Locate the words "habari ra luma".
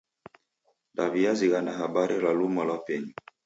1.79-2.61